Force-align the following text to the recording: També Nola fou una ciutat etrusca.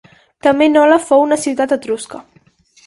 També 0.47 0.69
Nola 0.71 0.97
fou 1.11 1.27
una 1.27 1.39
ciutat 1.45 1.77
etrusca. 1.79 2.25